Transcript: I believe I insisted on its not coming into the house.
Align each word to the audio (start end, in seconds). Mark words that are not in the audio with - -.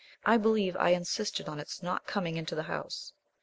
I 0.25 0.37
believe 0.37 0.75
I 0.77 0.93
insisted 0.95 1.47
on 1.47 1.59
its 1.59 1.83
not 1.83 2.07
coming 2.07 2.35
into 2.35 2.55
the 2.55 2.63
house. 2.63 3.13